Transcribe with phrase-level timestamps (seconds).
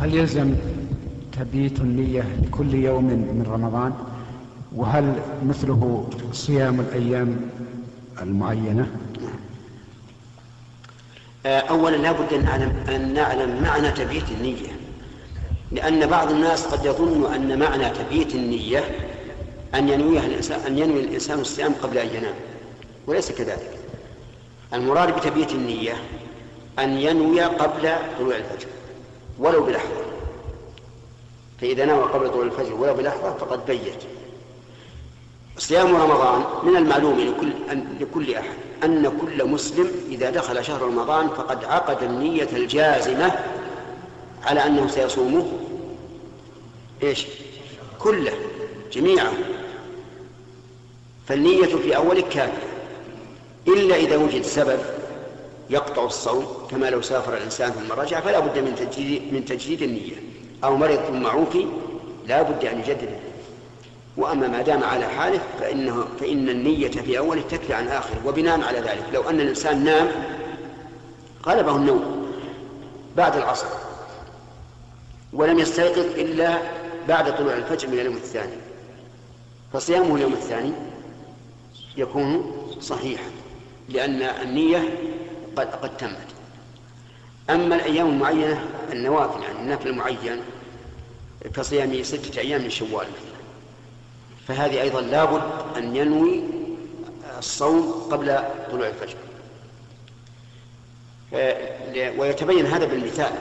[0.00, 0.54] هل يلزم
[1.40, 3.92] تبييت النية كل يوم من رمضان؟
[4.76, 5.14] وهل
[5.46, 7.40] مثله صيام الأيام
[8.22, 8.90] المعينة؟
[11.46, 14.68] آه، أولا لا بد أن نعلم, أن نعلم معنى تبييت النية.
[15.72, 18.84] لأن بعض الناس قد يظن أن معنى تبييت النية
[19.74, 22.34] أن ينويها الإنسان أن ينوي الإنسان الصيام قبل أن ينام
[23.06, 23.78] وليس كذلك.
[24.74, 25.94] المراد بتبييت النية
[26.78, 27.88] أن ينوي قبل
[28.18, 28.68] طلوع الفجر.
[29.38, 30.04] ولو بلحظة.
[31.60, 34.02] فإذا نوى قبل طلوع الفجر ولو بلحظة فقد بيت.
[35.58, 37.52] صيام رمضان من المعلوم لكل,
[38.00, 43.32] لكل أحد أن كل مسلم إذا دخل شهر رمضان فقد عقد النية الجازمة
[44.44, 45.52] على أنه سيصومه.
[47.02, 47.26] إيش؟
[47.98, 48.32] كله
[48.92, 49.32] جميعا
[51.28, 52.68] فالنية في أوله كافية.
[53.68, 54.78] إلا إذا وجد سبب
[55.70, 60.16] يقطع الصوم كما لو سافر الإنسان ثم رجع فلا بد من تجديد من تجديد النية.
[60.64, 61.66] أو مرض ثم عوفي
[62.26, 63.18] لا بد أن يجدد.
[64.16, 68.78] وأما ما دام على حاله فإنه فإن النية في أوله تكفي عن آخره وبناء على
[68.78, 69.04] ذلك.
[69.14, 70.08] لو أن الإنسان نام
[71.46, 72.32] غلبه النوم
[73.16, 73.66] بعد العصر
[75.32, 76.58] ولم يستيقظ إلا
[77.08, 78.56] بعد طلوع الفجر من اليوم الثاني.
[79.72, 80.72] فصيامه اليوم الثاني
[81.96, 83.30] يكون صحيحا
[83.88, 84.98] لأن النية
[85.58, 86.26] قد قد تمت.
[87.50, 90.40] أما الأيام المعينة النوافل يعني النفل المعين
[91.54, 93.06] كصيام ستة أيام من شوال
[94.48, 95.42] فهذه أيضا لابد
[95.76, 96.42] أن ينوي
[97.38, 98.38] الصوم قبل
[98.70, 99.16] طلوع الفجر.
[102.18, 103.32] ويتبين هذا بالمثال.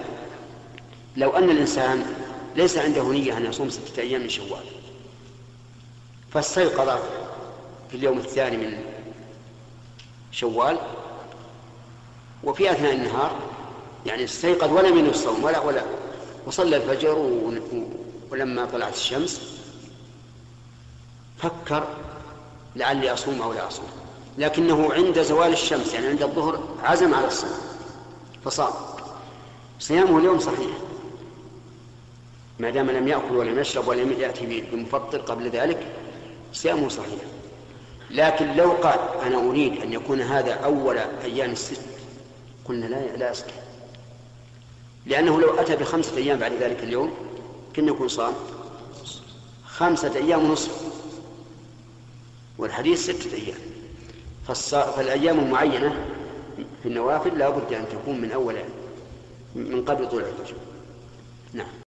[1.18, 2.06] لو أن الإنسان
[2.56, 4.64] ليس عنده نية أن يصوم ستة أيام من شوال
[6.34, 7.00] فاستيقظ
[7.90, 8.78] في اليوم الثاني من
[10.32, 10.78] شوال
[12.48, 13.40] وفي أثناء النهار
[14.06, 15.82] يعني استيقظ ولم ينوي الصوم ولا ولا
[16.46, 17.16] وصلى الفجر
[18.32, 19.42] ولما طلعت الشمس
[21.38, 21.88] فكر
[22.76, 23.86] لعلي أصوم أو لا أصوم.
[24.38, 27.58] لكنه عند زوال الشمس يعني عند الظهر عزم على الصوم
[28.46, 28.74] فصام.
[29.80, 30.78] صيامه اليوم صحيح.
[32.60, 35.88] ما دام لم يأكل ولم يشرب ولم يأتي بمفطر قبل ذلك
[36.54, 37.22] صيامه صحيح.
[38.12, 41.82] لكن لو قال أنا أريد أن يكون هذا أول أيام الست
[42.70, 43.46] قلنا لا لا يصح.
[45.06, 47.14] لأنه لو أتى بخمسة أيام بعد ذلك اليوم
[47.76, 48.34] كن يكون صام؟
[49.66, 50.82] خمسة أيام ونصف.
[52.58, 53.58] والحديث ستة أيام.
[54.56, 56.06] فالأيام المعينة
[56.84, 58.56] في النوافل لا بد أن تكون من أول
[59.56, 60.56] من قبل طلوع الفجر.
[61.54, 61.87] نعم.